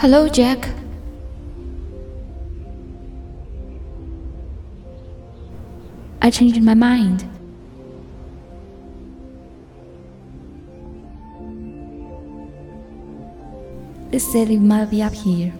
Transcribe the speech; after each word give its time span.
Hello, 0.00 0.30
Jack. 0.30 0.66
I 6.22 6.30
changed 6.30 6.62
my 6.62 6.72
mind. 6.72 7.28
They 14.10 14.18
said 14.18 14.48
you 14.48 14.58
might 14.58 14.86
be 14.86 15.02
up 15.02 15.12
here. 15.12 15.52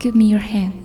Give 0.00 0.16
me 0.16 0.24
your 0.24 0.40
hand. 0.40 0.82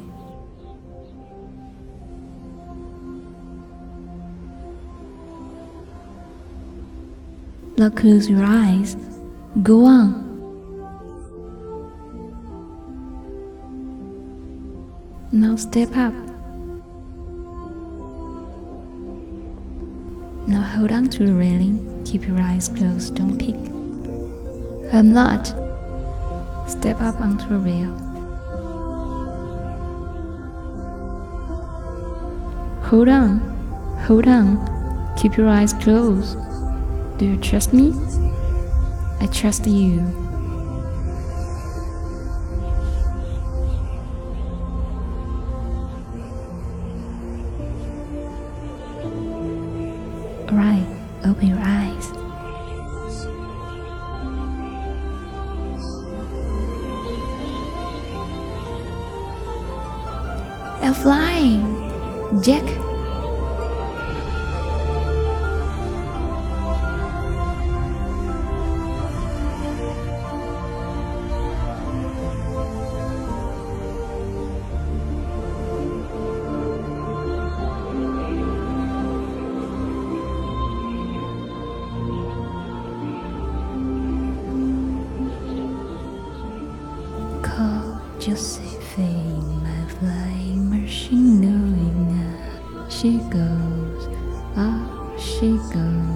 Now 7.76 7.90
close 7.90 8.30
your 8.30 8.44
eyes. 8.44 8.96
Go 9.64 9.86
on. 9.86 10.31
Now 15.34 15.56
step 15.56 15.96
up. 15.96 16.14
Now 20.46 20.62
hold 20.62 20.92
on 20.92 21.08
to 21.08 21.26
the 21.26 21.34
railing. 21.34 22.04
Keep 22.04 22.28
your 22.28 22.42
eyes 22.42 22.68
closed. 22.68 23.16
Don't 23.16 23.38
peek. 23.38 23.56
I'm 24.94 25.14
not. 25.14 25.48
Step 26.70 27.00
up 27.00 27.22
onto 27.22 27.48
the 27.48 27.60
rail. 27.60 27.94
Hold 32.84 33.08
on. 33.08 33.40
Hold 34.06 34.28
on. 34.28 35.16
Keep 35.16 35.38
your 35.38 35.48
eyes 35.48 35.72
closed. 35.72 36.38
Do 37.18 37.26
you 37.26 37.38
trust 37.38 37.72
me? 37.72 37.94
I 39.22 39.28
trust 39.28 39.66
you. 39.66 40.02
Alright, 50.52 50.86
open 51.24 51.48
your 51.48 51.60
eyes. 51.62 52.12
I'm 60.84 60.94
flying! 60.94 62.42
Jack! 62.44 62.91
Josephine, 88.22 89.64
my 89.64 89.90
flying 89.98 90.70
machine, 90.70 91.42
knowing 91.42 92.20
that 92.20 92.92
she 92.92 93.18
goes, 93.32 94.10
ah, 94.56 95.18
she 95.18 95.58
goes. 95.74 96.11